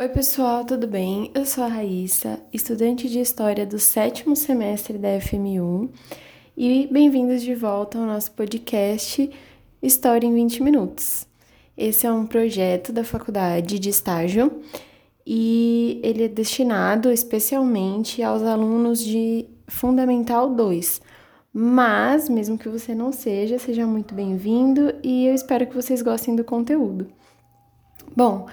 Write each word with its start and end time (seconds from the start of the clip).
Oi, 0.00 0.08
pessoal, 0.08 0.64
tudo 0.64 0.86
bem? 0.86 1.30
Eu 1.34 1.44
sou 1.44 1.62
a 1.62 1.66
Raíssa, 1.66 2.40
estudante 2.54 3.06
de 3.06 3.20
História 3.20 3.66
do 3.66 3.78
sétimo 3.78 4.34
semestre 4.34 4.96
da 4.96 5.20
FMU 5.20 5.90
e 6.56 6.88
bem-vindos 6.90 7.42
de 7.42 7.54
volta 7.54 7.98
ao 7.98 8.06
nosso 8.06 8.32
podcast 8.32 9.30
História 9.82 10.26
em 10.26 10.32
20 10.32 10.62
Minutos. 10.62 11.26
Esse 11.76 12.06
é 12.06 12.10
um 12.10 12.24
projeto 12.24 12.94
da 12.94 13.04
faculdade 13.04 13.78
de 13.78 13.90
estágio 13.90 14.62
e 15.26 16.00
ele 16.02 16.24
é 16.24 16.28
destinado 16.28 17.12
especialmente 17.12 18.22
aos 18.22 18.40
alunos 18.40 19.04
de 19.04 19.46
Fundamental 19.68 20.48
2. 20.48 21.02
Mas, 21.52 22.26
mesmo 22.26 22.56
que 22.56 22.70
você 22.70 22.94
não 22.94 23.12
seja, 23.12 23.58
seja 23.58 23.86
muito 23.86 24.14
bem-vindo 24.14 24.94
e 25.02 25.26
eu 25.26 25.34
espero 25.34 25.66
que 25.66 25.76
vocês 25.76 26.00
gostem 26.00 26.34
do 26.34 26.42
conteúdo. 26.42 27.06
Bom, 28.16 28.48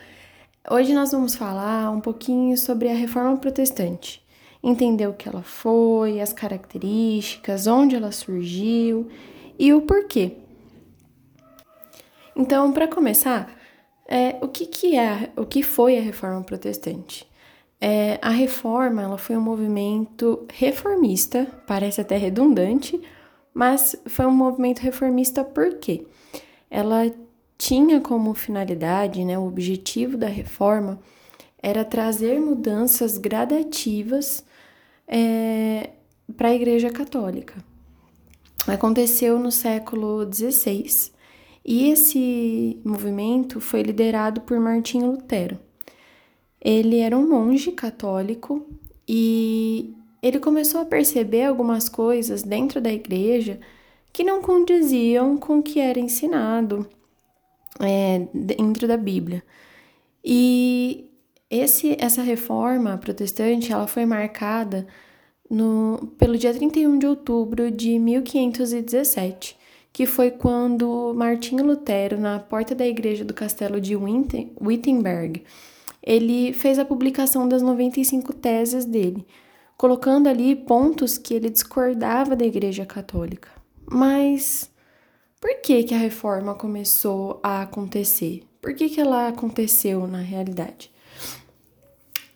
Hoje 0.69 0.93
nós 0.93 1.13
vamos 1.13 1.33
falar 1.33 1.89
um 1.91 2.01
pouquinho 2.01 2.57
sobre 2.57 2.89
a 2.89 2.93
Reforma 2.93 3.37
Protestante, 3.37 4.21
entender 4.61 5.07
o 5.07 5.13
que 5.13 5.29
ela 5.29 5.41
foi, 5.41 6.19
as 6.19 6.33
características, 6.33 7.67
onde 7.67 7.95
ela 7.95 8.11
surgiu 8.11 9.07
e 9.57 9.73
o 9.73 9.83
porquê. 9.83 10.33
Então, 12.35 12.73
para 12.73 12.85
começar, 12.85 13.49
é, 14.05 14.35
o 14.41 14.49
que, 14.49 14.65
que 14.65 14.97
é, 14.97 15.31
o 15.37 15.45
que 15.45 15.63
foi 15.63 15.97
a 15.97 16.01
Reforma 16.01 16.43
Protestante? 16.43 17.25
É, 17.79 18.19
a 18.21 18.29
Reforma, 18.29 19.01
ela 19.01 19.17
foi 19.17 19.37
um 19.37 19.41
movimento 19.41 20.45
reformista, 20.51 21.47
parece 21.65 22.01
até 22.01 22.17
redundante, 22.17 23.01
mas 23.53 23.95
foi 24.05 24.25
um 24.25 24.31
movimento 24.31 24.79
reformista 24.79 25.45
por 25.45 25.75
quê? 25.75 26.05
Ela 26.69 27.09
tinha 27.57 27.99
como 27.99 28.33
finalidade, 28.33 29.25
né, 29.25 29.37
o 29.37 29.47
objetivo 29.47 30.15
da 30.15 30.27
reforma 30.27 30.99
era 31.61 31.83
trazer 31.83 32.39
mudanças 32.39 33.17
gradativas 33.17 34.45
é, 35.07 35.89
para 36.35 36.49
a 36.49 36.55
Igreja 36.55 36.91
Católica. 36.91 37.55
Aconteceu 38.67 39.39
no 39.39 39.51
século 39.51 40.27
XVI 40.31 41.11
e 41.65 41.89
esse 41.89 42.79
movimento 42.85 43.59
foi 43.59 43.81
liderado 43.81 44.41
por 44.41 44.59
Martinho 44.59 45.11
Lutero. 45.11 45.57
Ele 46.61 46.99
era 46.99 47.17
um 47.17 47.27
monge 47.27 47.71
católico 47.71 48.67
e 49.07 49.93
ele 50.21 50.39
começou 50.39 50.81
a 50.81 50.85
perceber 50.85 51.45
algumas 51.45 51.89
coisas 51.89 52.43
dentro 52.43 52.81
da 52.81 52.91
igreja 52.91 53.59
que 54.11 54.23
não 54.23 54.41
condiziam 54.41 55.37
com 55.37 55.59
o 55.59 55.63
que 55.63 55.79
era 55.79 55.99
ensinado 55.99 56.87
é, 57.79 58.27
dentro 58.33 58.87
da 58.87 58.97
Bíblia. 58.97 59.43
E 60.23 61.09
esse, 61.49 61.95
essa 61.99 62.21
reforma 62.21 62.97
protestante 62.97 63.71
ela 63.71 63.87
foi 63.87 64.05
marcada 64.05 64.85
no, 65.49 66.13
pelo 66.17 66.37
dia 66.37 66.53
31 66.53 66.99
de 66.99 67.07
outubro 67.07 67.71
de 67.71 67.97
1517, 67.97 69.57
que 69.93 70.05
foi 70.05 70.29
quando 70.29 71.13
Martinho 71.15 71.65
Lutero, 71.65 72.19
na 72.19 72.39
porta 72.39 72.75
da 72.75 72.85
igreja 72.85 73.23
do 73.23 73.33
castelo 73.33 73.79
de 73.79 73.95
Wittenberg, 73.95 75.43
ele 76.03 76.53
fez 76.53 76.77
a 76.77 76.85
publicação 76.85 77.47
das 77.47 77.61
95 77.61 78.33
teses 78.33 78.85
dele, 78.85 79.25
colocando 79.77 80.27
ali 80.27 80.55
pontos 80.55 81.17
que 81.17 81.33
ele 81.33 81.49
discordava 81.49 82.35
da 82.35 82.45
igreja 82.45 82.85
católica. 82.85 83.49
Mas 83.89 84.69
por 85.39 85.61
que, 85.61 85.83
que 85.83 85.93
a 85.93 85.97
reforma 85.97 86.55
começou 86.55 87.39
a 87.43 87.61
acontecer? 87.61 88.43
Por 88.61 88.73
que, 88.73 88.89
que 88.89 88.99
ela 88.99 89.27
aconteceu 89.27 90.07
na 90.07 90.19
realidade? 90.19 90.91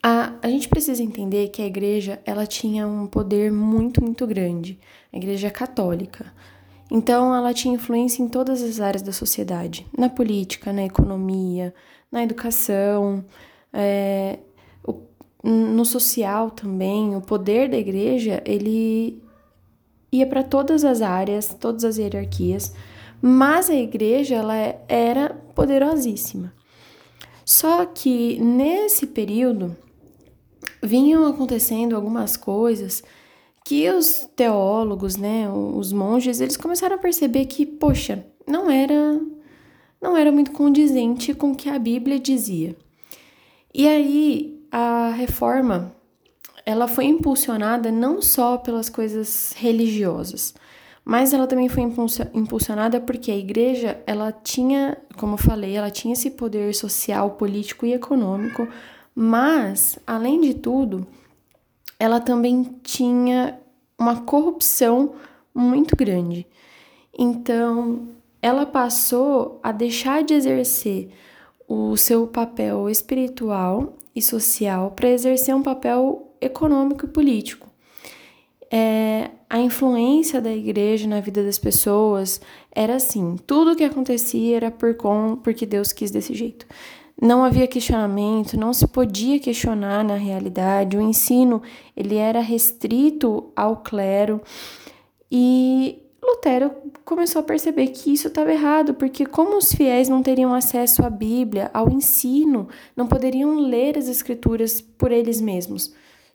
A, 0.04 0.34
a 0.42 0.48
gente 0.48 0.68
precisa 0.68 1.04
entender 1.04 1.50
que 1.50 1.62
a 1.62 1.66
igreja 1.66 2.20
ela 2.26 2.46
tinha 2.46 2.88
um 2.88 3.06
poder 3.08 3.52
muito, 3.52 4.04
muito 4.04 4.26
grande, 4.26 4.80
a 5.14 5.18
igreja 5.18 5.50
católica. 5.50 6.34
Então, 6.90 7.34
ela 7.34 7.54
tinha 7.54 7.76
influência 7.76 8.22
em 8.22 8.28
todas 8.28 8.62
as 8.62 8.80
áreas 8.80 9.02
da 9.02 9.12
sociedade, 9.12 9.86
na 9.98 10.10
política, 10.10 10.74
na 10.74 10.84
economia, 10.84 11.74
na 12.12 12.24
educação, 12.24 13.24
é, 13.72 14.40
o, 14.84 15.02
no 15.44 15.86
social 15.86 16.52
também. 16.52 17.16
O 17.16 17.22
poder 17.22 17.70
da 17.70 17.78
igreja 17.78 18.44
ele 18.46 19.22
ia 20.12 20.28
para 20.28 20.44
todas 20.44 20.84
as 20.84 21.02
áreas, 21.02 21.54
todas 21.54 21.86
as 21.86 21.98
hierarquias, 21.98 22.74
mas 23.22 23.70
a 23.70 23.76
igreja 23.76 24.36
ela 24.36 24.56
era 24.88 25.30
poderosíssima. 25.54 26.54
Só 27.46 27.86
que 27.86 28.40
nesse 28.40 29.08
período 29.08 29.76
vinham 30.82 31.26
acontecendo 31.28 31.96
algumas 31.96 32.36
coisas 32.36 33.04
que 33.64 33.90
os 33.90 34.28
teólogos, 34.36 35.16
né, 35.18 35.50
os 35.50 35.92
monges, 35.92 36.42
eles 36.42 36.58
começaram 36.58 36.96
a 36.96 37.00
perceber 37.00 37.46
que, 37.46 37.66
poxa, 37.66 38.26
não 38.48 38.70
era 38.70 39.20
não 40.02 40.18
era 40.18 40.32
muito 40.32 40.52
condizente 40.52 41.32
com 41.34 41.52
o 41.52 41.56
que 41.56 41.70
a 41.70 41.78
Bíblia 41.78 42.20
dizia. 42.20 42.76
E 43.72 43.88
aí 43.88 44.60
a 44.72 45.12
reforma 45.12 45.96
ela 46.66 46.88
foi 46.88 47.06
impulsionada 47.06 47.92
não 47.92 48.22
só 48.22 48.58
pelas 48.58 48.90
coisas 48.90 49.54
religiosas, 49.58 50.54
mas 51.04 51.34
ela 51.34 51.48
também 51.48 51.68
foi 51.68 51.84
impulsionada 52.34 53.02
porque 53.02 53.32
a 53.32 53.38
igreja, 53.38 54.02
ela 54.06 54.32
tinha, 54.32 54.98
como 55.18 55.34
eu 55.34 55.38
falei, 55.38 55.76
ela 55.76 55.90
tinha 55.90 56.14
esse 56.14 56.30
poder 56.32 56.74
social, 56.76 57.32
político 57.32 57.86
e 57.86 57.94
econômico, 57.94 58.68
mas, 59.16 59.98
além 60.06 60.40
de 60.40 60.54
tudo, 60.54 61.06
ela 62.00 62.20
também 62.20 62.76
tinha 62.84 63.60
uma 63.98 64.22
corrupção 64.22 65.14
muito 65.54 65.96
grande. 65.96 66.48
Então, 67.18 68.08
ela 68.42 68.66
passou 68.66 69.60
a 69.62 69.72
deixar 69.72 70.24
de 70.24 70.34
exercer 70.34 71.10
o 71.68 71.98
seu 71.98 72.28
papel 72.28 72.90
espiritual 72.90 73.94
e 74.16 74.22
social 74.22 74.92
para 74.92 75.10
exercer 75.10 75.56
um 75.56 75.64
papel 75.64 76.36
econômico 76.40 77.06
e 77.06 77.10
político 77.10 77.71
é, 78.72 79.30
a 79.50 79.60
influência 79.60 80.40
da 80.40 80.54
igreja 80.54 81.06
na 81.06 81.20
vida 81.20 81.44
das 81.44 81.60
pessoas 81.60 82.40
era 82.72 82.96
assim: 82.96 83.36
tudo 83.46 83.76
que 83.76 83.84
acontecia 83.84 84.56
era 84.56 84.72
por 84.72 84.96
com, 84.96 85.38
porque 85.44 85.66
Deus 85.66 85.92
quis 85.92 86.10
desse 86.10 86.34
jeito. 86.34 86.66
Não 87.22 87.44
havia 87.44 87.68
questionamento, 87.68 88.58
não 88.58 88.74
se 88.74 88.88
podia 88.88 89.38
questionar 89.40 90.04
na 90.04 90.16
realidade. 90.16 90.98
O 90.98 91.02
ensino 91.02 91.62
ele 91.96 92.16
era 92.16 92.40
restrito 92.40 93.52
ao 93.56 93.78
clero 93.78 94.42
e 95.30 96.00
Lutero 96.24 96.72
começou 97.04 97.42
a 97.42 97.44
perceber 97.44 97.88
que 97.88 98.14
isso 98.14 98.30
estava 98.30 98.54
errado, 98.54 98.94
porque 98.94 99.26
como 99.26 99.58
os 99.58 99.74
fiéis 99.74 100.08
não 100.08 100.24
teriam 100.24 100.54
acesso 100.54 101.06
à 101.06 101.10
Bíblia, 101.10 101.70
ao 101.74 101.90
ensino, 101.92 102.70
não 102.96 103.06
poderiam 103.06 103.60
ler 103.60 103.98
as 103.98 104.08
escrituras 104.08 104.80
por 104.80 105.12
eles 105.12 105.42
mesmos 105.42 105.94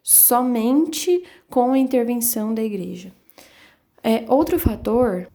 somente 0.09 1.25
com 1.51 1.73
a 1.73 1.79
intervenção 1.79 2.55
da 2.55 2.63
igreja. 2.63 3.11
É, 4.05 4.25
outro 4.29 4.57
fator 4.57 5.27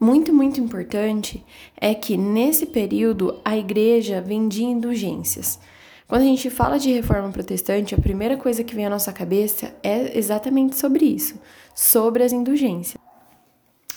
muito, 0.00 0.32
muito 0.32 0.58
importante 0.58 1.44
é 1.76 1.94
que 1.94 2.16
nesse 2.16 2.64
período 2.64 3.38
a 3.44 3.54
igreja 3.54 4.22
vendia 4.22 4.66
indulgências. 4.66 5.58
Quando 6.06 6.22
a 6.22 6.24
gente 6.24 6.48
fala 6.48 6.78
de 6.78 6.90
reforma 6.90 7.30
protestante, 7.30 7.94
a 7.94 7.98
primeira 7.98 8.38
coisa 8.38 8.64
que 8.64 8.74
vem 8.74 8.86
à 8.86 8.90
nossa 8.90 9.12
cabeça 9.12 9.76
é 9.82 10.16
exatamente 10.16 10.78
sobre 10.78 11.04
isso, 11.04 11.38
sobre 11.74 12.22
as 12.22 12.32
indulgências. 12.32 13.02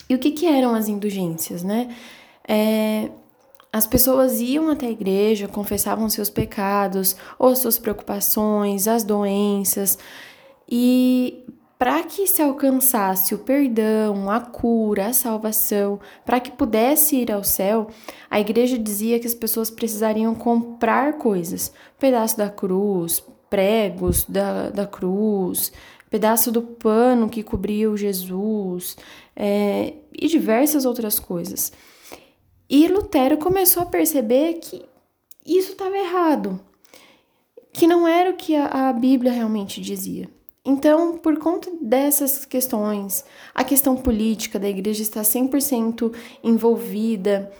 E 0.09 0.15
o 0.15 0.19
que, 0.19 0.31
que 0.31 0.45
eram 0.45 0.75
as 0.75 0.89
indulgências, 0.89 1.63
né? 1.63 1.87
É, 2.45 3.09
as 3.73 3.87
pessoas 3.87 4.41
iam 4.41 4.69
até 4.69 4.87
a 4.87 4.91
igreja, 4.91 5.47
confessavam 5.47 6.09
seus 6.09 6.29
pecados, 6.29 7.15
ou 7.39 7.55
suas 7.55 7.79
preocupações, 7.79 8.87
as 8.87 9.03
doenças, 9.03 9.97
e 10.69 11.45
para 11.79 12.03
que 12.03 12.27
se 12.27 12.41
alcançasse 12.41 13.33
o 13.33 13.39
perdão, 13.39 14.29
a 14.29 14.39
cura, 14.39 15.07
a 15.07 15.13
salvação, 15.13 15.99
para 16.23 16.39
que 16.39 16.51
pudesse 16.51 17.15
ir 17.15 17.31
ao 17.31 17.43
céu, 17.43 17.87
a 18.29 18.39
igreja 18.39 18.77
dizia 18.77 19.19
que 19.19 19.25
as 19.25 19.33
pessoas 19.33 19.71
precisariam 19.71 20.35
comprar 20.35 21.13
coisas: 21.13 21.73
pedaço 21.97 22.37
da 22.37 22.49
cruz, 22.49 23.23
pregos 23.49 24.25
da, 24.25 24.69
da 24.69 24.85
cruz, 24.85 25.71
pedaço 26.09 26.51
do 26.51 26.61
pano 26.61 27.29
que 27.29 27.41
cobria 27.41 27.89
o 27.89 27.97
Jesus 27.97 28.95
é, 29.35 29.93
e 30.13 30.27
diversas 30.27 30.85
outras 30.85 31.19
coisas. 31.19 31.71
E 32.73 32.87
Lutero 32.87 33.35
começou 33.35 33.83
a 33.83 33.85
perceber 33.85 34.53
que 34.53 34.85
isso 35.45 35.73
estava 35.73 35.97
errado, 35.97 36.57
que 37.73 37.85
não 37.85 38.07
era 38.07 38.29
o 38.29 38.37
que 38.37 38.55
a, 38.55 38.87
a 38.87 38.93
Bíblia 38.93 39.33
realmente 39.33 39.81
dizia. 39.81 40.29
Então, 40.63 41.17
por 41.17 41.37
conta 41.37 41.69
dessas 41.81 42.45
questões, 42.45 43.25
a 43.53 43.65
questão 43.65 43.97
política 43.97 44.57
da 44.57 44.69
igreja 44.69 45.01
está 45.01 45.21
100% 45.21 46.15
envolvida, 46.41 47.51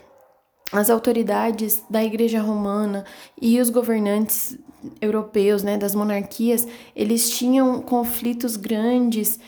as 0.72 0.90
autoridades 0.90 1.84
da 1.90 2.02
igreja 2.02 2.40
romana 2.40 3.04
e 3.42 3.60
os 3.60 3.70
governantes, 3.70 4.58
europeus, 5.02 5.62
né, 5.62 5.78
das 5.78 5.94
monarquias, 5.94 6.66
eles 6.96 7.30
tinham 7.32 7.82
conflitos 7.82 8.56
grandes 8.56 9.42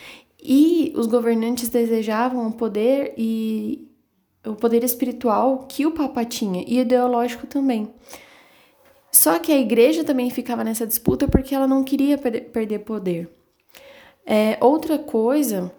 e 0.44 0.92
os 0.98 1.08
governantes 1.08 1.70
desejavam 1.70 2.48
o 2.48 2.52
poder 2.52 3.14
e 3.18 3.93
o 4.46 4.56
poder 4.56 4.84
espiritual 4.84 5.66
que 5.70 5.86
o 5.86 5.92
Papa 5.92 6.26
tinha 6.26 6.64
e 6.68 6.80
ideológico 6.80 7.48
também. 7.48 7.94
Só 9.12 9.38
que 9.40 9.52
a 9.52 9.60
igreja 9.60 10.04
também 10.04 10.30
ficava 10.30 10.64
nessa 10.64 10.88
disputa 10.88 11.28
porque 11.28 11.54
ela 11.54 11.68
não 11.68 11.84
queria 11.84 12.18
perder 12.18 12.80
poder. 12.80 13.30
É, 14.26 14.58
outra 14.60 14.98
coisa 14.98 15.72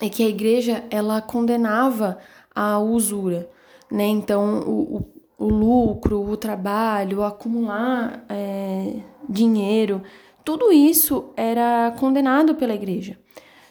é 0.00 0.08
que 0.08 0.22
a 0.22 0.28
igreja 0.28 0.84
ela 0.90 1.20
condenava 1.20 2.18
a 2.54 2.78
usura, 2.78 3.48
né? 3.90 4.06
Então 4.06 4.60
o, 4.60 4.96
o, 5.38 5.46
o 5.46 5.48
lucro, 5.48 6.22
o 6.28 6.36
trabalho, 6.36 7.18
o 7.18 7.24
acumular 7.24 8.24
é, 8.28 9.00
dinheiro, 9.28 10.02
tudo 10.44 10.72
isso 10.72 11.32
era 11.36 11.94
condenado 11.98 12.54
pela 12.54 12.74
igreja. 12.74 13.18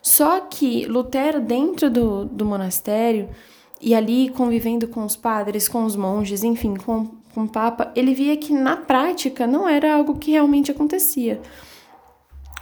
Só 0.02 0.42
que 0.42 0.86
Lutero, 0.86 1.42
dentro 1.42 1.90
do, 1.90 2.26
do 2.26 2.46
monastério, 2.46 3.30
e 3.86 3.94
ali 3.94 4.30
convivendo 4.30 4.88
com 4.88 5.06
os 5.06 5.16
padres, 5.16 5.70
com 5.70 5.86
os 5.86 5.96
monges, 5.96 6.44
enfim, 6.44 6.76
com, 6.76 7.06
com 7.36 7.44
o 7.44 7.48
Papa, 7.48 7.92
ele 7.96 8.16
via 8.16 8.36
que 8.36 8.52
na 8.52 8.76
prática 8.76 9.46
não 9.46 9.70
era 9.70 9.94
algo 9.94 10.18
que 10.18 10.32
realmente 10.32 10.72
acontecia. 10.72 11.40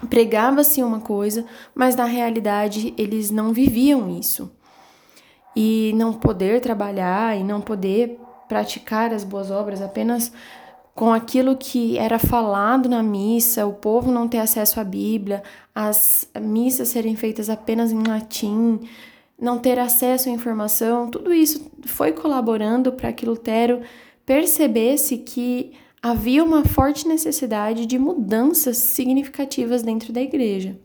Pregava-se 0.10 0.84
uma 0.84 1.00
coisa, 1.00 1.46
mas 1.74 1.96
na 1.96 2.04
realidade 2.04 2.94
eles 2.98 3.32
não 3.32 3.54
viviam 3.54 4.10
isso. 4.10 4.52
E 5.56 5.94
não 5.96 6.12
poder 6.12 6.60
trabalhar 6.60 7.40
e 7.40 7.44
não 7.44 7.62
poder 7.62 8.20
praticar 8.50 9.14
as 9.14 9.24
boas 9.24 9.50
obras 9.50 9.82
apenas 9.82 10.30
com 10.94 11.14
aquilo 11.14 11.56
que 11.56 11.98
era 11.98 12.20
falado 12.20 12.90
na 12.90 13.02
missa, 13.02 13.66
o 13.66 13.72
povo 13.72 14.12
não 14.12 14.28
ter 14.28 14.40
acesso 14.40 14.78
à 14.78 14.84
Bíblia, 14.84 15.42
as 15.74 16.28
missas 16.42 16.90
serem 16.90 17.16
feitas 17.16 17.50
apenas 17.50 17.94
em 17.94 18.04
latim, 18.04 18.82
não 19.40 19.60
ter 19.60 19.80
acesso 19.80 20.30
à 20.30 20.32
informação, 20.32 21.10
tudo 21.10 21.34
isso 21.34 21.72
foi 21.86 22.12
colaborando 22.12 22.94
para 22.94 23.12
que 23.12 23.26
Lutero 23.26 23.82
percebesse 24.26 25.18
que 25.18 25.74
havia 26.02 26.44
uma 26.44 26.64
forte 26.64 27.08
necessidade 27.08 27.86
de 27.86 27.98
mudanças 27.98 28.78
significativas 28.78 29.82
dentro 29.82 30.14
da 30.14 30.22
igreja. 30.22 30.78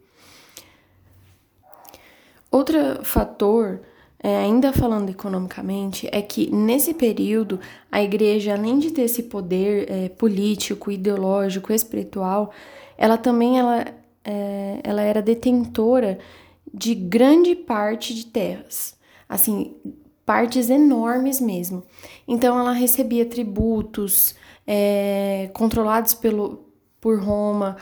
Outro 2.51 3.05
fator 3.05 3.81
é, 4.21 4.37
ainda 4.37 4.73
falando 4.73 5.11
economicamente, 5.11 6.09
é 6.11 6.21
que 6.21 6.53
nesse 6.53 6.93
período 6.93 7.61
a 7.91 8.03
igreja, 8.03 8.55
além 8.55 8.79
de 8.79 8.91
ter 8.91 9.03
esse 9.03 9.25
poder 9.25 9.91
é, 9.91 10.09
político, 10.09 10.91
ideológico, 10.91 11.73
espiritual, 11.73 12.51
ela 12.97 13.17
também 13.17 13.59
ela, 13.59 13.85
é, 14.25 14.81
ela 14.83 15.03
era 15.03 15.23
detentora 15.23 16.19
de 16.73 16.95
grande 16.95 17.55
parte 17.55 18.15
de 18.15 18.27
terras, 18.27 18.97
assim, 19.29 19.75
partes 20.25 20.69
enormes 20.69 21.41
mesmo. 21.41 21.83
Então 22.27 22.59
ela 22.59 22.73
recebia 22.73 23.25
tributos 23.25 24.35
é, 24.67 25.51
controlados 25.55 26.15
pelo, 26.15 26.67
por 27.01 27.19
Roma. 27.19 27.77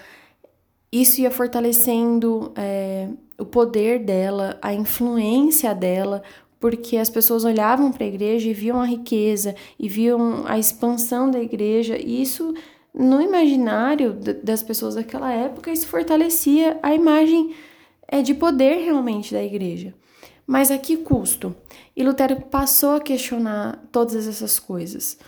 Isso 0.93 1.21
ia 1.21 1.31
fortalecendo 1.31 2.53
é, 2.55 3.09
o 3.38 3.44
poder 3.44 4.05
dela, 4.05 4.59
a 4.62 4.73
influência 4.73 5.75
dela, 5.75 6.23
porque 6.61 6.97
as 6.97 7.11
pessoas 7.11 7.44
olhavam 7.44 7.93
para 7.93 8.05
a 8.05 8.09
igreja 8.09 8.49
e 8.49 8.55
viam 8.55 8.81
a 8.81 8.87
riqueza 8.87 9.55
e 9.79 9.88
viam 9.88 10.44
a 10.47 10.59
expansão 10.59 11.31
da 11.31 11.41
igreja, 11.41 11.99
e 11.99 12.23
isso 12.23 12.55
no 12.94 13.21
imaginário 13.21 14.15
das 14.43 14.62
pessoas 14.62 14.94
daquela 14.94 15.31
época, 15.31 15.71
isso 15.71 15.87
fortalecia 15.87 16.79
a 16.83 16.94
imagem 16.94 17.55
é, 18.08 18.23
de 18.23 18.35
poder 18.35 18.85
realmente 18.85 19.32
da 19.35 19.43
igreja. 19.43 19.94
Mas 20.47 20.70
a 20.70 20.79
que 20.79 20.97
custo? 20.99 21.55
E 21.97 22.05
Lutero 22.05 22.41
passou 22.43 22.97
a 22.97 23.00
questionar 23.00 23.82
todas 23.91 24.29
essas 24.29 24.58
coisas. 24.58 25.19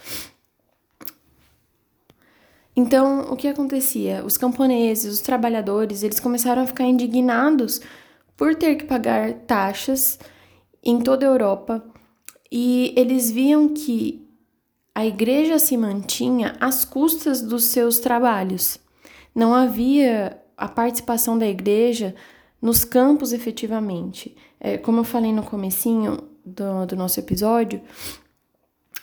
Então, 2.76 3.22
o 3.32 3.36
que 3.36 3.48
acontecia? 3.48 4.24
Os 4.24 4.36
camponeses, 4.36 5.14
os 5.14 5.20
trabalhadores, 5.20 6.04
eles 6.04 6.20
começaram 6.20 6.62
a 6.62 6.66
ficar 6.66 6.84
indignados 6.84 7.80
por 8.36 8.54
ter 8.54 8.76
que 8.76 8.84
pagar 8.84 9.32
taxas 9.32 10.16
em 10.84 11.00
toda 11.00 11.26
a 11.26 11.28
Europa 11.28 11.84
e 12.52 12.94
eles 12.96 13.30
viam 13.30 13.68
que 13.70 14.24
a 14.94 15.04
igreja 15.04 15.58
se 15.58 15.76
mantinha 15.76 16.56
às 16.60 16.84
custas 16.84 17.42
dos 17.42 17.64
seus 17.64 17.98
trabalhos. 17.98 18.78
Não 19.34 19.52
havia 19.52 20.40
a 20.56 20.68
participação 20.68 21.36
da 21.36 21.46
igreja 21.46 22.14
nos 22.60 22.84
campos 22.84 23.32
efetivamente. 23.32 24.36
É, 24.60 24.76
como 24.76 25.00
eu 25.00 25.04
falei 25.04 25.32
no 25.32 25.42
comecinho 25.42 26.18
do, 26.44 26.86
do 26.86 26.96
nosso 26.96 27.20
episódio, 27.20 27.80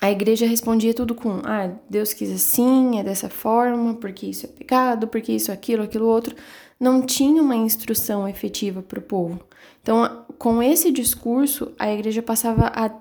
a 0.01 0.11
igreja 0.11 0.45
respondia 0.45 0.93
tudo 0.93 1.15
com: 1.15 1.41
ah, 1.43 1.71
Deus 1.89 2.13
quis 2.13 2.31
assim, 2.31 2.99
é 2.99 3.03
dessa 3.03 3.29
forma, 3.29 3.95
porque 3.95 4.27
isso 4.27 4.45
é 4.45 4.49
pecado, 4.49 5.07
porque 5.07 5.31
isso, 5.31 5.51
aquilo, 5.51 5.83
aquilo 5.83 6.07
outro. 6.07 6.35
Não 6.79 7.01
tinha 7.01 7.41
uma 7.41 7.55
instrução 7.55 8.27
efetiva 8.27 8.81
para 8.81 8.99
o 8.99 9.01
povo. 9.01 9.39
Então, 9.81 10.25
com 10.37 10.61
esse 10.61 10.91
discurso, 10.91 11.71
a 11.79 11.91
igreja 11.91 12.21
passava 12.21 12.67
a 12.67 12.91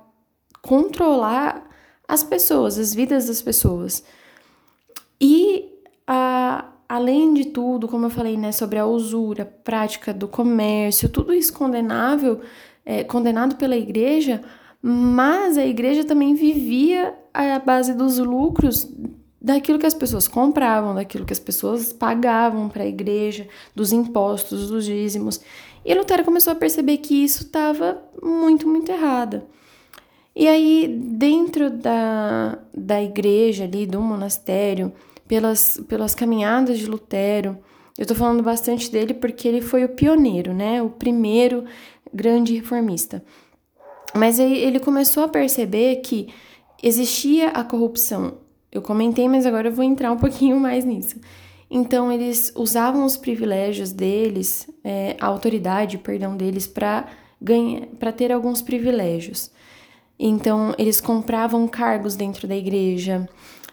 controlar 0.62 1.68
as 2.06 2.22
pessoas, 2.22 2.78
as 2.78 2.94
vidas 2.94 3.26
das 3.26 3.42
pessoas. 3.42 4.04
A, 6.94 6.96
além 6.96 7.34
de 7.34 7.46
tudo, 7.46 7.88
como 7.88 8.06
eu 8.06 8.10
falei, 8.10 8.36
né, 8.36 8.52
sobre 8.52 8.78
a 8.78 8.86
usura, 8.86 9.44
prática 9.44 10.12
do 10.12 10.28
comércio, 10.28 11.08
tudo 11.08 11.34
isso 11.34 11.52
condenável, 11.52 12.40
é, 12.84 13.04
condenado 13.04 13.56
pela 13.56 13.76
igreja 13.76 14.40
mas 14.86 15.56
a 15.56 15.64
igreja 15.64 16.04
também 16.04 16.34
vivia 16.34 17.14
à 17.32 17.58
base 17.58 17.94
dos 17.94 18.18
lucros 18.18 18.86
daquilo 19.40 19.78
que 19.78 19.86
as 19.86 19.94
pessoas 19.94 20.28
compravam, 20.28 20.94
daquilo 20.94 21.24
que 21.24 21.32
as 21.32 21.38
pessoas 21.38 21.90
pagavam 21.90 22.68
para 22.68 22.82
a 22.82 22.86
igreja, 22.86 23.48
dos 23.74 23.92
impostos, 23.92 24.68
dos 24.68 24.84
dízimos. 24.84 25.40
E 25.86 25.94
Lutero 25.94 26.22
começou 26.22 26.52
a 26.52 26.56
perceber 26.56 26.98
que 26.98 27.24
isso 27.24 27.44
estava 27.44 27.96
muito, 28.22 28.68
muito 28.68 28.92
errado. 28.92 29.44
E 30.36 30.46
aí, 30.46 30.86
dentro 30.86 31.70
da, 31.70 32.58
da 32.76 33.02
igreja 33.02 33.64
ali, 33.64 33.86
do 33.86 34.02
monastério, 34.02 34.92
pelas, 35.26 35.80
pelas 35.88 36.14
caminhadas 36.14 36.78
de 36.78 36.86
Lutero, 36.86 37.58
eu 37.96 38.02
estou 38.02 38.16
falando 38.16 38.42
bastante 38.42 38.90
dele 38.90 39.14
porque 39.14 39.46
ele 39.46 39.60
foi 39.60 39.84
o 39.84 39.88
pioneiro, 39.88 40.52
né? 40.52 40.82
O 40.82 40.90
primeiro 40.90 41.64
grande 42.12 42.54
reformista. 42.54 43.24
Mas 44.14 44.38
aí 44.38 44.58
ele 44.58 44.80
começou 44.80 45.24
a 45.24 45.28
perceber 45.28 45.96
que 45.96 46.28
existia 46.82 47.50
a 47.50 47.64
corrupção. 47.64 48.38
Eu 48.70 48.82
comentei, 48.82 49.28
mas 49.28 49.46
agora 49.46 49.68
eu 49.68 49.72
vou 49.72 49.84
entrar 49.84 50.10
um 50.12 50.16
pouquinho 50.18 50.58
mais 50.58 50.84
nisso. 50.84 51.16
Então, 51.70 52.12
eles 52.12 52.52
usavam 52.54 53.04
os 53.04 53.16
privilégios 53.16 53.90
deles, 53.90 54.68
é, 54.84 55.16
a 55.20 55.26
autoridade, 55.26 55.98
perdão, 55.98 56.36
deles, 56.36 56.66
para 56.66 57.08
ter 58.16 58.30
alguns 58.30 58.62
privilégios. 58.62 59.50
Então, 60.18 60.74
eles 60.78 61.00
compravam 61.00 61.66
cargos 61.66 62.14
dentro 62.14 62.46
da 62.46 62.54
igreja, 62.54 63.28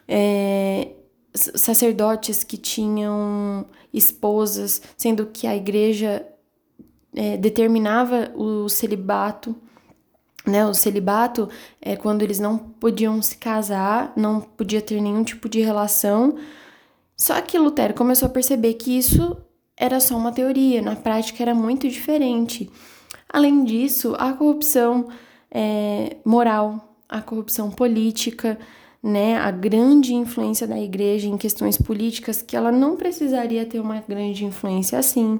é, 0.07 0.87
sacerdotes 1.33 2.43
que 2.43 2.57
tinham 2.57 3.65
esposas, 3.93 4.81
sendo 4.97 5.25
que 5.27 5.47
a 5.47 5.55
igreja 5.55 6.25
é, 7.15 7.37
determinava 7.37 8.31
o 8.35 8.67
celibato 8.69 9.55
né, 10.45 10.65
o 10.65 10.73
celibato 10.73 11.49
é 11.79 11.95
quando 11.95 12.23
eles 12.23 12.39
não 12.39 12.57
podiam 12.57 13.21
se 13.21 13.37
casar, 13.37 14.11
não 14.15 14.41
podia 14.41 14.81
ter 14.81 14.99
nenhum 14.99 15.23
tipo 15.23 15.47
de 15.47 15.61
relação. 15.61 16.35
Só 17.15 17.39
que 17.41 17.57
Lutero 17.57 17.93
começou 17.93 18.25
a 18.25 18.29
perceber 18.29 18.73
que 18.75 18.97
isso 18.97 19.37
era 19.77 19.99
só 19.99 20.17
uma 20.17 20.31
teoria, 20.31 20.81
na 20.81 20.95
prática 20.95 21.43
era 21.43 21.53
muito 21.53 21.87
diferente. 21.87 22.69
Além 23.29 23.63
disso, 23.63 24.15
a 24.17 24.33
corrupção 24.33 25.09
é, 25.49 26.17
moral, 26.25 26.95
a 27.07 27.21
corrupção 27.21 27.69
política, 27.69 28.57
né, 29.03 29.37
a 29.37 29.49
grande 29.49 30.13
influência 30.13 30.67
da 30.67 30.79
igreja 30.79 31.27
em 31.27 31.37
questões 31.37 31.77
políticas, 31.77 32.41
que 32.41 32.55
ela 32.55 32.71
não 32.71 32.95
precisaria 32.95 33.65
ter 33.65 33.79
uma 33.79 33.99
grande 34.01 34.45
influência 34.45 34.99
assim 34.99 35.39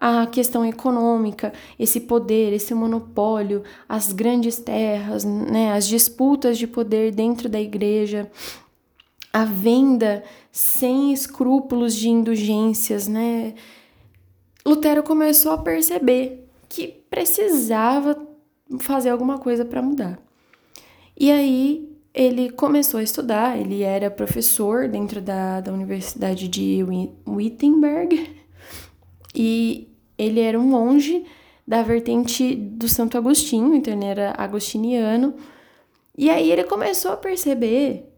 a 0.00 0.26
questão 0.26 0.64
econômica, 0.64 1.52
esse 1.76 2.00
poder, 2.00 2.52
esse 2.52 2.72
monopólio, 2.72 3.64
as 3.88 4.12
grandes 4.12 4.56
terras, 4.56 5.24
né, 5.24 5.72
as 5.72 5.88
disputas 5.88 6.56
de 6.56 6.66
poder 6.66 7.12
dentro 7.12 7.48
da 7.48 7.60
igreja, 7.60 8.30
a 9.32 9.44
venda 9.44 10.22
sem 10.52 11.12
escrúpulos 11.12 11.94
de 11.94 12.08
indulgências, 12.08 13.08
né? 13.08 13.54
Lutero 14.64 15.02
começou 15.02 15.52
a 15.52 15.58
perceber 15.58 16.48
que 16.68 16.88
precisava 17.10 18.16
fazer 18.80 19.10
alguma 19.10 19.38
coisa 19.38 19.64
para 19.64 19.82
mudar. 19.82 20.18
E 21.18 21.30
aí 21.30 21.88
ele 22.18 22.50
começou 22.50 22.98
a 22.98 23.02
estudar, 23.04 23.56
ele 23.56 23.84
era 23.84 24.10
professor 24.10 24.88
dentro 24.88 25.20
da, 25.20 25.60
da 25.60 25.72
Universidade 25.72 26.48
de 26.48 26.84
Wittenberg 27.24 28.36
e 29.32 29.88
ele 30.18 30.40
era 30.40 30.58
um 30.58 30.64
monge 30.64 31.24
da 31.64 31.80
vertente 31.80 32.56
do 32.56 32.88
Santo 32.88 33.16
Agostinho, 33.16 33.72
então 33.72 33.94
ele 33.94 34.04
era 34.04 34.34
agostiniano. 34.36 35.36
E 36.16 36.28
aí 36.28 36.50
ele 36.50 36.64
começou 36.64 37.12
a 37.12 37.16
perceber 37.16 38.12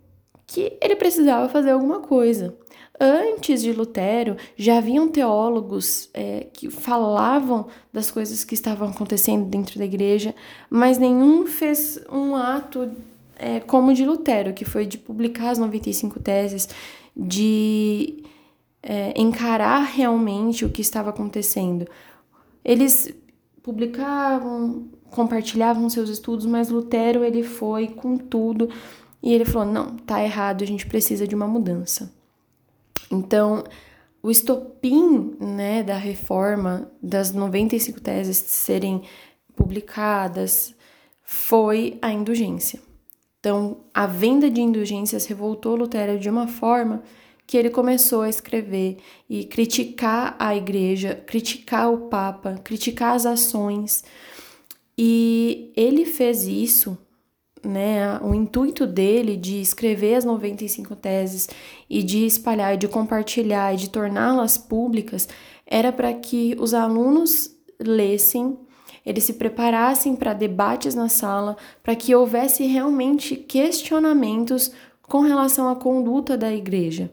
que 0.46 0.78
ele 0.80 0.96
precisava 0.96 1.50
fazer 1.50 1.72
alguma 1.72 2.00
coisa. 2.00 2.56
Antes 2.98 3.60
de 3.60 3.70
Lutero, 3.70 4.34
já 4.56 4.78
haviam 4.78 5.08
teólogos 5.08 6.08
é, 6.14 6.46
que 6.54 6.70
falavam 6.70 7.66
das 7.92 8.10
coisas 8.10 8.44
que 8.44 8.54
estavam 8.54 8.88
acontecendo 8.88 9.44
dentro 9.44 9.78
da 9.78 9.84
igreja, 9.84 10.34
mas 10.70 10.96
nenhum 10.96 11.46
fez 11.46 12.00
um 12.10 12.34
ato 12.34 12.90
é, 13.40 13.58
como 13.58 13.94
de 13.94 14.04
Lutero, 14.04 14.52
que 14.52 14.66
foi 14.66 14.84
de 14.84 14.98
publicar 14.98 15.50
as 15.50 15.58
95 15.58 16.20
teses, 16.20 16.68
de 17.16 18.22
é, 18.82 19.18
encarar 19.18 19.80
realmente 19.80 20.64
o 20.64 20.70
que 20.70 20.82
estava 20.82 21.08
acontecendo. 21.08 21.88
Eles 22.62 23.12
publicavam, 23.62 24.88
compartilhavam 25.10 25.88
seus 25.88 26.10
estudos, 26.10 26.44
mas 26.44 26.68
Lutero 26.68 27.24
ele 27.24 27.42
foi 27.42 27.88
com 27.88 28.18
tudo 28.18 28.68
e 29.22 29.32
ele 29.32 29.46
falou: 29.46 29.72
"Não, 29.72 29.96
tá 29.96 30.22
errado, 30.22 30.62
a 30.62 30.66
gente 30.66 30.86
precisa 30.86 31.26
de 31.26 31.34
uma 31.34 31.48
mudança". 31.48 32.12
Então, 33.10 33.64
o 34.22 34.30
estopim, 34.30 35.34
né, 35.40 35.82
da 35.82 35.96
reforma 35.96 36.92
das 37.02 37.32
95 37.32 38.00
teses 38.00 38.36
serem 38.36 39.02
publicadas 39.56 40.74
foi 41.24 41.98
a 42.02 42.12
indulgência. 42.12 42.89
Então, 43.40 43.78
a 43.92 44.06
venda 44.06 44.50
de 44.50 44.60
indulgências 44.60 45.24
revoltou 45.24 45.74
Lutero 45.74 46.18
de 46.18 46.28
uma 46.28 46.46
forma 46.46 47.02
que 47.46 47.56
ele 47.56 47.70
começou 47.70 48.22
a 48.22 48.28
escrever 48.28 48.98
e 49.28 49.44
criticar 49.44 50.36
a 50.38 50.54
igreja, 50.54 51.14
criticar 51.26 51.92
o 51.92 52.08
Papa, 52.08 52.60
criticar 52.62 53.16
as 53.16 53.26
ações. 53.26 54.04
E 54.96 55.72
ele 55.74 56.04
fez 56.04 56.46
isso, 56.46 56.96
né? 57.64 58.20
O 58.20 58.34
intuito 58.34 58.86
dele 58.86 59.36
de 59.36 59.60
escrever 59.60 60.16
as 60.16 60.24
95 60.24 60.94
teses 60.94 61.48
e 61.88 62.02
de 62.02 62.26
espalhar, 62.26 62.76
de 62.76 62.86
compartilhar 62.86 63.72
e 63.74 63.78
de 63.78 63.90
torná-las 63.90 64.58
públicas 64.58 65.26
era 65.66 65.90
para 65.90 66.12
que 66.12 66.54
os 66.58 66.74
alunos 66.74 67.56
lessem 67.80 68.58
eles 69.04 69.24
se 69.24 69.34
preparassem 69.34 70.14
para 70.14 70.32
debates 70.32 70.94
na 70.94 71.08
sala, 71.08 71.56
para 71.82 71.96
que 71.96 72.14
houvesse 72.14 72.66
realmente 72.66 73.36
questionamentos 73.36 74.70
com 75.02 75.20
relação 75.20 75.68
à 75.68 75.76
conduta 75.76 76.36
da 76.36 76.52
igreja 76.52 77.10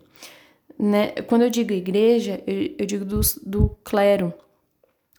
né? 0.78 1.08
Quando 1.28 1.42
eu 1.44 1.50
digo 1.50 1.74
igreja, 1.74 2.42
eu, 2.46 2.76
eu 2.78 2.86
digo 2.86 3.04
do, 3.04 3.20
do 3.44 3.70
clero, 3.84 4.34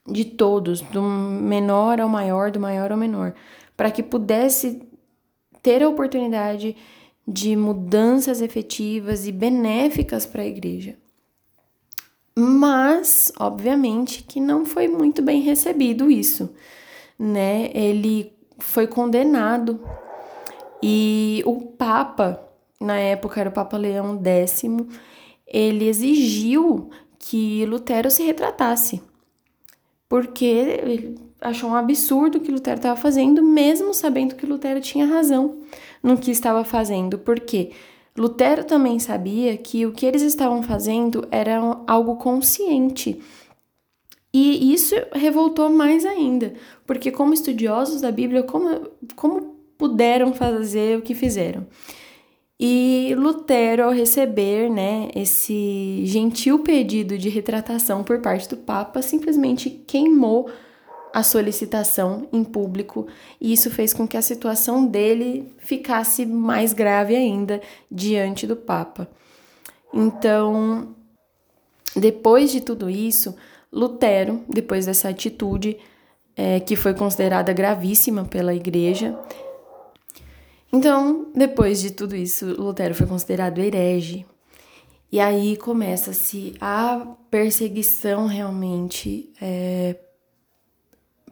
de 0.07 0.25
todos, 0.25 0.81
do 0.81 1.03
menor 1.03 2.01
ao 2.01 2.09
maior, 2.09 2.51
do 2.51 2.61
maior 2.61 2.93
ao 2.93 2.99
menor, 2.99 3.35
para 3.77 3.91
que 3.91 4.03
pudesse 4.03 4.83
ter 5.63 5.83
a 5.83 5.89
oportunidade 5.89 6.77
de 7.27 7.55
mudanças 7.57 8.41
efetivas 8.41 9.27
e 9.27 9.33
benéficas 9.33 10.25
para 10.25 10.43
a 10.43 10.47
igreja. 10.47 10.97
Mas, 12.41 13.33
obviamente, 13.37 14.23
que 14.23 14.39
não 14.41 14.65
foi 14.65 14.87
muito 14.87 15.21
bem 15.21 15.41
recebido 15.41 16.09
isso, 16.09 16.55
né? 17.19 17.69
Ele 17.75 18.33
foi 18.61 18.87
condenado 18.87 19.81
e 20.81 21.43
o 21.45 21.61
Papa, 21.61 22.41
na 22.81 22.97
época 22.97 23.41
era 23.41 23.51
o 23.51 23.53
Papa 23.53 23.77
Leão 23.77 24.23
X, 24.25 24.63
ele 25.49 25.89
exigiu 25.89 26.91
que 27.19 27.67
Lutero 27.67 28.09
se 28.09 28.23
retratasse, 28.23 29.03
porque 30.09 30.45
ele 30.45 31.19
achou 31.41 31.71
um 31.71 31.75
absurdo 31.75 32.39
o 32.39 32.41
que 32.41 32.53
Lutero 32.53 32.77
estava 32.77 33.01
fazendo, 33.01 33.43
mesmo 33.43 33.93
sabendo 33.93 34.37
que 34.37 34.47
Lutero 34.47 34.81
tinha 34.81 35.07
razão 35.07 35.57
no 36.01 36.17
que 36.17 36.31
estava 36.31 36.63
fazendo, 36.63 37.19
porque 37.19 37.73
Lutero 38.19 38.65
também 38.65 38.99
sabia 38.99 39.57
que 39.57 39.87
o 39.87 39.93
que 39.93 40.05
eles 40.05 40.23
estavam 40.23 40.63
fazendo 40.63 41.27
era 41.31 41.61
algo 41.87 42.17
consciente. 42.17 43.21
E 44.35 44.75
isso 44.75 44.95
revoltou 45.13 45.71
mais 45.71 46.05
ainda, 46.05 46.53
porque 46.87 47.11
como 47.11 47.33
estudiosos 47.33 48.01
da 48.01 48.11
Bíblia, 48.11 48.43
como, 48.43 48.89
como 49.15 49.57
puderam 49.79 50.35
fazer 50.35 50.99
o 50.99 51.03
que 51.03 51.15
fizeram? 51.15 51.67
E 52.61 53.15
Lutero, 53.17 53.85
ao 53.85 53.93
receber 53.93 54.69
né, 54.69 55.11
esse 55.15 56.03
gentil 56.05 56.59
pedido 56.59 57.17
de 57.17 57.29
retratação 57.29 58.03
por 58.03 58.21
parte 58.21 58.49
do 58.49 58.57
Papa, 58.57 59.01
simplesmente 59.01 59.71
queimou 59.71 60.51
a 61.13 61.23
solicitação 61.23 62.29
em 62.33 62.45
público, 62.45 63.07
e 63.41 63.53
isso 63.53 63.71
fez 63.71 63.93
com 63.93 64.07
que 64.07 64.17
a 64.17 64.23
situação 64.23 64.87
dele 64.87 65.53
ficasse 65.59 66.27
mais 66.27 66.73
grave 66.73 67.17
ainda 67.17 67.61
diante 67.91 68.47
do 68.47 68.57
Papa. 68.57 69.09
Então, 69.93 70.95
depois 71.97 72.53
de 72.53 72.61
tudo 72.61 72.91
isso, 72.91 73.35
Lutero, 73.73 74.45
depois 74.49 74.87
dessa 74.87 75.09
atitude, 75.09 75.79
é, 76.37 76.61
que 76.61 76.77
foi 76.77 76.95
considerada 76.95 77.53
gravíssima 77.53 78.25
pela 78.25 78.55
Igreja, 78.55 79.19
então, 80.73 81.31
depois 81.35 81.81
de 81.81 81.91
tudo 81.91 82.15
isso, 82.15 82.47
Lutero 82.61 82.95
foi 82.95 83.07
considerado 83.07 83.59
herege. 83.59 84.27
E 85.11 85.19
aí 85.19 85.57
começa-se 85.57 86.55
a 86.61 87.17
perseguição 87.31 88.27
realmente 88.27 89.33
é, 89.41 89.97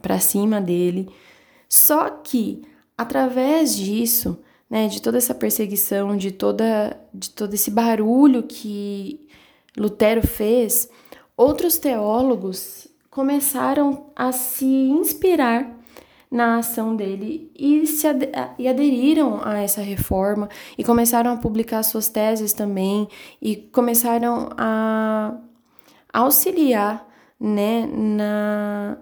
para 0.06 0.20
cima 0.20 0.60
dele. 0.60 1.08
Só 1.68 2.08
que, 2.08 2.62
através 2.96 3.74
disso, 3.74 4.38
né, 4.70 4.86
de 4.86 5.02
toda 5.02 5.18
essa 5.18 5.34
perseguição, 5.34 6.16
de, 6.16 6.30
toda, 6.30 6.96
de 7.12 7.28
todo 7.30 7.54
esse 7.54 7.72
barulho 7.72 8.44
que 8.44 9.26
Lutero 9.76 10.24
fez, 10.24 10.88
outros 11.36 11.76
teólogos 11.76 12.86
começaram 13.10 14.06
a 14.14 14.30
se 14.30 14.64
inspirar 14.64 15.76
na 16.30 16.58
ação 16.58 16.94
dele 16.94 17.50
e, 17.56 17.84
se 17.84 18.06
ad 18.06 18.30
e 18.58 18.68
aderiram 18.68 19.40
a 19.42 19.58
essa 19.58 19.80
reforma 19.80 20.48
e 20.78 20.84
começaram 20.84 21.32
a 21.32 21.36
publicar 21.36 21.82
suas 21.82 22.08
teses 22.08 22.52
também 22.52 23.08
e 23.42 23.56
começaram 23.56 24.50
a 24.56 25.36
auxiliar 26.12 27.08
né, 27.40 27.86
na, 27.86 28.98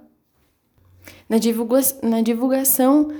na, 1.28 1.38
divulga 1.38 1.80
na 2.02 2.20
divulgação 2.20 3.12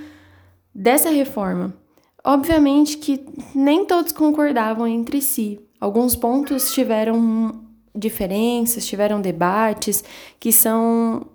dessa 0.75 1.11
reforma. 1.11 1.75
Obviamente 2.23 2.97
que 2.97 3.25
nem 3.55 3.85
todos 3.85 4.13
concordavam 4.13 4.87
entre 4.87 5.21
si. 5.21 5.61
Alguns 5.81 6.17
pontos 6.17 6.73
tiveram 6.73 7.63
diferenças, 7.95 8.87
tiveram 8.87 9.21
debates 9.21 10.03
que 10.41 10.51
são 10.51 11.27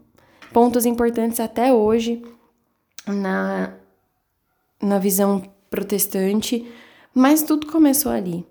pontos 0.51 0.85
importantes 0.85 1.39
até 1.39 1.71
hoje 1.71 2.23
na, 3.07 3.73
na 4.81 4.97
visão 4.97 5.43
protestante, 5.69 6.65
mas 7.13 7.43
tudo 7.43 7.67
começou 7.67 8.11
ali. 8.11 8.45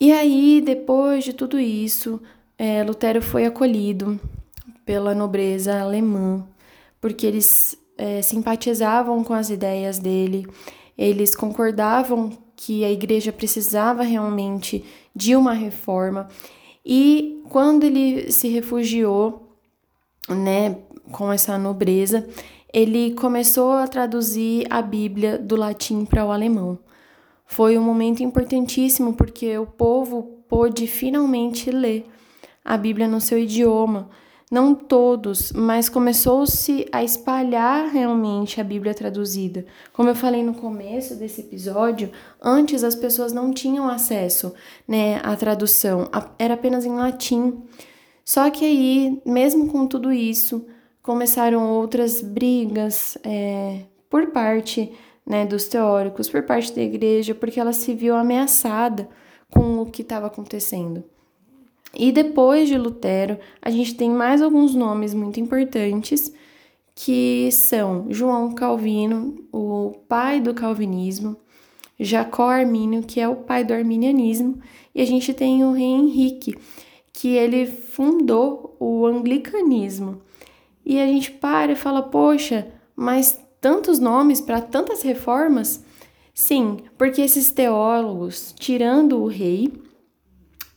E 0.00 0.12
aí, 0.12 0.60
depois 0.64 1.24
de 1.24 1.32
tudo 1.32 1.58
isso, 1.58 2.20
é, 2.58 2.82
Lutero 2.82 3.22
foi 3.22 3.44
acolhido 3.44 4.18
pela 4.84 5.14
nobreza 5.14 5.80
alemã, 5.80 6.44
porque 7.00 7.26
eles 7.26 7.76
é, 7.96 8.22
simpatizavam 8.22 9.22
com 9.24 9.34
as 9.34 9.50
ideias 9.50 9.98
dele, 9.98 10.46
eles 10.96 11.34
concordavam 11.34 12.30
que 12.54 12.84
a 12.84 12.90
igreja 12.90 13.32
precisava 13.32 14.02
realmente 14.02 14.84
de 15.14 15.34
uma 15.34 15.54
reforma. 15.54 16.28
E 16.84 17.42
quando 17.48 17.84
ele 17.84 18.30
se 18.30 18.48
refugiou, 18.48 19.56
né, 20.28 20.76
com 21.10 21.32
essa 21.32 21.58
nobreza, 21.58 22.26
ele 22.72 23.12
começou 23.14 23.72
a 23.72 23.88
traduzir 23.88 24.66
a 24.70 24.80
Bíblia 24.80 25.38
do 25.38 25.56
latim 25.56 26.04
para 26.04 26.24
o 26.24 26.30
alemão. 26.30 26.78
Foi 27.44 27.76
um 27.76 27.82
momento 27.82 28.22
importantíssimo 28.22 29.14
porque 29.14 29.58
o 29.58 29.66
povo 29.66 30.44
pôde 30.48 30.86
finalmente 30.86 31.70
ler 31.70 32.06
a 32.64 32.76
Bíblia 32.76 33.08
no 33.08 33.20
seu 33.20 33.38
idioma. 33.38 34.08
Não 34.50 34.74
todos, 34.74 35.52
mas 35.52 35.88
começou-se 35.88 36.84
a 36.90 37.04
espalhar 37.04 37.86
realmente 37.88 38.60
a 38.60 38.64
Bíblia 38.64 38.92
traduzida. 38.92 39.64
Como 39.92 40.08
eu 40.08 40.14
falei 40.14 40.42
no 40.42 40.54
começo 40.54 41.14
desse 41.14 41.42
episódio, 41.42 42.10
antes 42.42 42.82
as 42.82 42.96
pessoas 42.96 43.32
não 43.32 43.52
tinham 43.52 43.88
acesso 43.88 44.52
né, 44.88 45.20
à 45.22 45.36
tradução, 45.36 46.08
era 46.36 46.54
apenas 46.54 46.84
em 46.84 46.96
latim. 46.96 47.62
Só 48.24 48.50
que 48.50 48.64
aí, 48.64 49.22
mesmo 49.24 49.68
com 49.68 49.86
tudo 49.86 50.12
isso, 50.12 50.66
começaram 51.00 51.70
outras 51.70 52.20
brigas 52.20 53.16
é, 53.22 53.82
por 54.08 54.32
parte 54.32 54.92
né, 55.24 55.46
dos 55.46 55.68
teóricos, 55.68 56.28
por 56.28 56.42
parte 56.42 56.74
da 56.74 56.82
igreja, 56.82 57.36
porque 57.36 57.60
ela 57.60 57.72
se 57.72 57.94
viu 57.94 58.16
ameaçada 58.16 59.08
com 59.48 59.80
o 59.80 59.86
que 59.86 60.02
estava 60.02 60.26
acontecendo. 60.26 61.04
E 61.94 62.12
depois 62.12 62.68
de 62.68 62.78
Lutero, 62.78 63.38
a 63.60 63.70
gente 63.70 63.94
tem 63.94 64.10
mais 64.10 64.40
alguns 64.40 64.74
nomes 64.74 65.12
muito 65.12 65.40
importantes, 65.40 66.32
que 66.94 67.50
são 67.50 68.06
João 68.10 68.52
Calvino, 68.54 69.34
o 69.52 69.92
pai 70.08 70.40
do 70.40 70.54
calvinismo, 70.54 71.36
Jacó 71.98 72.48
Armínio, 72.48 73.02
que 73.02 73.20
é 73.20 73.28
o 73.28 73.36
pai 73.36 73.64
do 73.64 73.74
arminianismo, 73.74 74.60
e 74.94 75.00
a 75.02 75.04
gente 75.04 75.34
tem 75.34 75.64
o 75.64 75.72
rei 75.72 75.86
Henrique, 75.86 76.56
que 77.12 77.28
ele 77.28 77.66
fundou 77.66 78.76
o 78.78 79.06
anglicanismo. 79.06 80.20
E 80.84 80.98
a 80.98 81.06
gente 81.06 81.30
para 81.30 81.72
e 81.72 81.76
fala, 81.76 82.02
poxa, 82.02 82.68
mas 82.96 83.38
tantos 83.60 83.98
nomes 83.98 84.40
para 84.40 84.60
tantas 84.60 85.02
reformas? 85.02 85.84
Sim, 86.32 86.78
porque 86.96 87.20
esses 87.20 87.50
teólogos, 87.50 88.54
tirando 88.58 89.22
o 89.22 89.26
rei, 89.26 89.72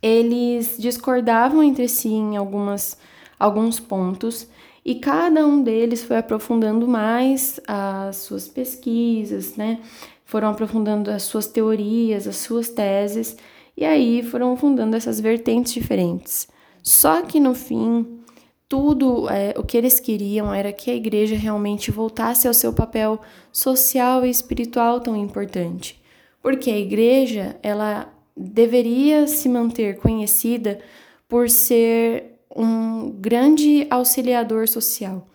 eles 0.03 0.75
discordavam 0.77 1.63
entre 1.63 1.87
si 1.87 2.09
em 2.09 2.35
algumas, 2.35 2.97
alguns 3.39 3.79
pontos 3.79 4.49
e 4.83 4.95
cada 4.95 5.47
um 5.47 5.63
deles 5.63 6.03
foi 6.03 6.17
aprofundando 6.17 6.85
mais 6.85 7.57
as 7.65 8.17
suas 8.17 8.49
pesquisas, 8.49 9.55
né? 9.55 9.79
Foram 10.25 10.49
aprofundando 10.49 11.09
as 11.09 11.23
suas 11.23 11.47
teorias, 11.47 12.27
as 12.27 12.35
suas 12.35 12.67
teses, 12.67 13.37
e 13.77 13.85
aí 13.85 14.21
foram 14.21 14.57
fundando 14.57 14.97
essas 14.97 15.21
vertentes 15.21 15.73
diferentes. 15.73 16.49
Só 16.81 17.21
que 17.21 17.39
no 17.39 17.55
fim, 17.55 18.19
tudo 18.67 19.29
é, 19.29 19.53
o 19.57 19.63
que 19.63 19.77
eles 19.77 20.01
queriam 20.01 20.53
era 20.53 20.73
que 20.73 20.91
a 20.91 20.95
igreja 20.95 21.35
realmente 21.37 21.91
voltasse 21.91 22.45
ao 22.45 22.53
seu 22.53 22.73
papel 22.73 23.21
social 23.53 24.25
e 24.25 24.29
espiritual 24.29 24.99
tão 24.99 25.15
importante. 25.15 26.01
Porque 26.41 26.69
a 26.69 26.77
igreja, 26.77 27.55
ela 27.63 28.12
deveria 28.35 29.27
se 29.27 29.47
manter 29.47 29.97
conhecida 29.97 30.79
por 31.27 31.49
ser 31.49 32.39
um 32.55 33.11
grande 33.11 33.87
auxiliador 33.89 34.67
social, 34.67 35.27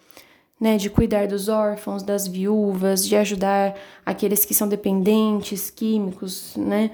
né, 0.61 0.77
de 0.77 0.91
cuidar 0.91 1.27
dos 1.27 1.49
órfãos, 1.49 2.03
das 2.03 2.27
viúvas, 2.27 3.07
de 3.07 3.17
ajudar 3.17 3.75
aqueles 4.05 4.45
que 4.45 4.55
são 4.55 4.69
dependentes, 4.69 5.71
químicos, 5.71 6.55
né, 6.57 6.91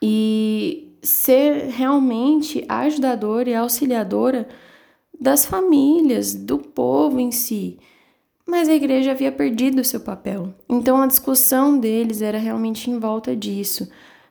e 0.00 0.96
ser 1.02 1.68
realmente 1.70 2.64
ajudadora 2.68 3.50
e 3.50 3.54
auxiliadora 3.54 4.48
das 5.20 5.46
famílias, 5.46 6.34
do 6.34 6.58
povo 6.58 7.20
em 7.20 7.30
si. 7.30 7.78
Mas 8.44 8.68
a 8.68 8.74
igreja 8.74 9.12
havia 9.12 9.30
perdido 9.30 9.84
seu 9.84 10.00
papel. 10.00 10.52
Então 10.68 11.00
a 11.00 11.06
discussão 11.06 11.78
deles 11.78 12.20
era 12.22 12.38
realmente 12.38 12.90
em 12.90 12.98
volta 12.98 13.36
disso 13.36 13.88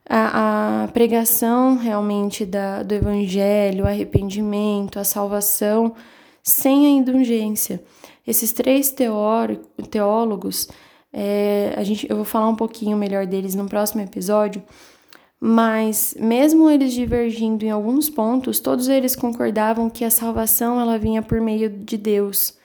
a, 0.08 0.84
a 0.84 0.88
pregação 0.90 1.78
realmente 1.78 2.46
da, 2.46 2.84
do 2.84 2.94
evangelho, 2.94 3.86
o 3.86 3.88
arrependimento, 3.88 5.00
a 5.00 5.04
salvação, 5.04 5.94
sem 6.44 6.86
a 6.86 6.90
indulgência. 6.90 7.82
Esses 8.26 8.52
três 8.52 8.94
teólogos, 9.90 10.68
é, 11.12 11.74
a 11.76 11.84
gente, 11.84 12.10
eu 12.10 12.16
vou 12.16 12.26
falar 12.26 12.48
um 12.48 12.56
pouquinho 12.56 12.98
melhor 12.98 13.26
deles 13.26 13.56
no 13.56 13.68
próximo 13.68 14.02
episódio, 14.02 14.62
mas 15.40 16.16
mesmo 16.20 16.70
eles 16.70 16.94
divergindo 16.94 17.66
em 17.66 17.72
alguns 17.72 18.10
pontos, 18.10 18.60
todos 18.60 18.88
eles 18.88 19.16
concordavam 19.16 19.90
que 19.90 20.06
a 20.06 20.12
salvação 20.12 20.80
ela 20.80 21.00
vinha 21.00 21.22
por 21.22 21.42
meio 21.42 21.70
de 21.70 21.98
Deus 21.98 22.60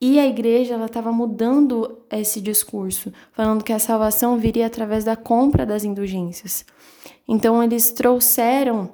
e 0.00 0.18
a 0.18 0.26
igreja 0.26 0.74
ela 0.74 0.86
estava 0.86 1.12
mudando 1.12 2.00
esse 2.10 2.40
discurso, 2.40 3.12
falando 3.32 3.64
que 3.64 3.72
a 3.72 3.78
salvação 3.78 4.38
viria 4.38 4.66
através 4.66 5.04
da 5.04 5.16
compra 5.16 5.64
das 5.64 5.84
indulgências. 5.84 6.64
Então 7.26 7.62
eles 7.62 7.90
trouxeram, 7.90 8.90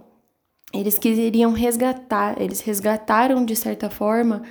eles 0.73 0.99
queriam 0.99 1.53
resgatar, 1.53 2.41
eles 2.41 2.61
resgataram 2.61 3.45
de 3.45 3.57
certa 3.57 3.91
forma 3.91 4.43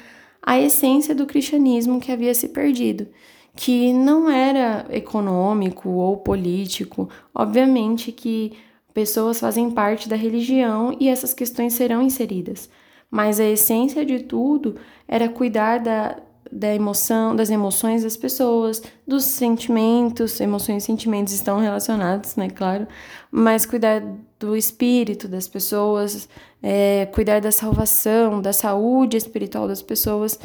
a 0.42 0.60
essência 0.60 1.14
do 1.14 1.26
cristianismo 1.26 2.00
que 2.00 2.12
havia 2.12 2.34
se 2.34 2.50
perdido, 2.50 3.08
que 3.56 3.94
não 3.94 4.30
era 4.30 4.86
econômico 4.90 5.90
ou 5.90 6.18
político. 6.18 7.10
Obviamente 7.34 8.12
que 8.12 8.54
pessoas 8.94 9.40
fazem 9.40 9.72
parte 9.72 10.10
da 10.10 10.16
religião 10.16 10.96
e 11.00 11.08
essas 11.08 11.34
questões 11.34 11.74
serão 11.74 12.02
inseridas, 12.02 12.70
mas 13.10 13.40
a 13.40 13.46
essência 13.46 14.06
de 14.06 14.20
tudo 14.20 14.76
era 15.08 15.30
cuidar 15.30 15.80
da, 15.80 16.18
da 16.52 16.74
emoção, 16.74 17.36
das 17.36 17.50
emoções 17.50 18.04
das 18.04 18.18
pessoas, 18.18 18.82
dos 19.08 19.24
sentimentos, 19.24 20.40
emoções 20.40 20.84
e 20.84 20.86
sentimentos 20.86 21.34
estão 21.34 21.60
relacionados, 21.60 22.36
né, 22.36 22.50
claro, 22.50 22.88
mas 23.32 23.66
cuidar 23.66 24.02
do 24.40 24.56
espírito 24.56 25.28
das 25.28 25.48
pessoas, 25.48 26.28
é, 26.62 27.08
cuidar 27.14 27.42
da 27.42 27.52
salvação, 27.52 28.42
da 28.42 28.54
saúde 28.54 29.18
espiritual 29.18 29.68
das 29.68 29.82
pessoas. 29.82 30.40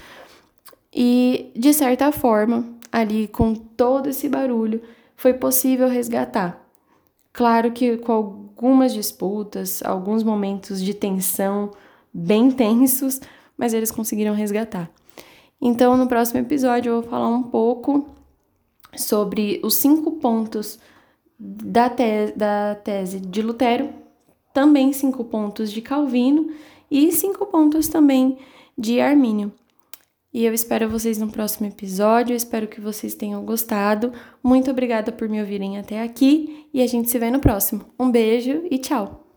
E, 0.93 1.51
de 1.57 1.73
certa 1.73 2.13
forma, 2.13 2.65
ali 2.93 3.27
com 3.27 3.55
todo 3.55 4.09
esse 4.09 4.29
barulho, 4.29 4.81
foi 5.17 5.35
possível 5.35 5.89
resgatar. 5.89 6.61
Claro 7.33 7.73
que 7.73 7.97
com 7.97 8.13
algumas 8.13 8.93
disputas, 8.93 9.83
alguns 9.83 10.23
momentos 10.23 10.81
de 10.81 10.95
tensão 10.95 11.73
bem 12.13 12.51
tensos, 12.53 13.21
mas 13.57 13.75
eles 13.75 13.91
conseguiram 13.91 14.35
resgatar. 14.35 14.91
Então, 15.67 15.97
no 15.97 16.07
próximo 16.07 16.41
episódio, 16.41 16.91
eu 16.91 17.01
vou 17.01 17.11
falar 17.11 17.29
um 17.29 17.45
pouco 17.45 18.07
sobre 18.95 19.63
os 19.65 19.77
cinco 19.77 20.13
pontos 20.13 20.79
da, 21.39 21.89
te 21.89 22.33
da 22.37 22.75
tese 22.75 23.19
de 23.19 23.41
Lutero, 23.41 23.89
também 24.53 24.93
cinco 24.93 25.25
pontos 25.25 25.73
de 25.73 25.81
Calvino 25.81 26.53
e 26.91 27.11
cinco 27.11 27.47
pontos 27.47 27.89
também 27.89 28.37
de 28.77 29.01
Armínio. 29.01 29.51
E 30.35 30.45
eu 30.45 30.53
espero 30.53 30.87
vocês 30.87 31.17
no 31.17 31.31
próximo 31.31 31.67
episódio, 31.67 32.35
eu 32.35 32.37
espero 32.37 32.69
que 32.69 32.81
vocês 32.81 33.15
tenham 33.15 33.43
gostado. 33.43 34.13
Muito 34.43 34.71
obrigada 34.71 35.11
por 35.11 35.31
me 35.31 35.41
ouvirem 35.41 35.79
até 35.79 36.03
aqui 36.03 36.67
e 36.75 36.83
a 36.83 36.87
gente 36.87 37.09
se 37.09 37.19
vê 37.19 37.31
no 37.31 37.41
próximo. 37.41 37.87
Um 37.99 38.11
beijo 38.11 38.65
e 38.71 38.77
tchau! 38.77 39.24